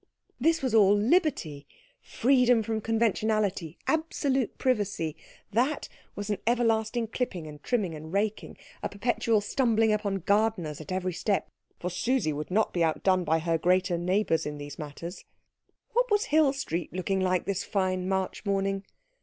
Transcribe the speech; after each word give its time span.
This 0.39 0.63
was 0.63 0.73
all 0.73 0.97
liberty, 0.97 1.67
freedom 2.01 2.63
from 2.63 2.81
conventionality, 2.81 3.77
absolute 3.85 4.57
privacy; 4.57 5.15
that 5.51 5.89
was 6.15 6.31
an 6.31 6.39
everlasting 6.47 7.05
clipping, 7.05 7.45
and 7.45 7.61
trimming, 7.61 7.93
and 7.93 8.11
raking, 8.11 8.57
a 8.81 8.89
perpetual 8.89 9.41
stumbling 9.41 9.93
upon 9.93 10.15
gardeners 10.15 10.81
at 10.81 10.91
every 10.91 11.13
step, 11.13 11.51
for 11.77 11.91
Susie 11.91 12.33
would 12.33 12.49
not 12.49 12.73
be 12.73 12.83
outdone 12.83 13.23
by 13.23 13.37
her 13.37 13.59
greater 13.59 13.95
neighbours 13.95 14.47
in 14.47 14.57
these 14.57 14.79
matters. 14.79 15.23
What 15.91 16.09
was 16.09 16.25
Hill 16.33 16.51
Street 16.51 16.91
looking 16.91 17.19
like 17.19 17.45
this 17.45 17.63
fine 17.63 18.09
March 18.09 18.43
morning? 18.43 18.83